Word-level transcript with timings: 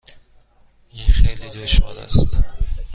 این 0.89 1.07
خیلی 1.07 1.49
دشوار 1.49 1.99
است. 1.99 2.39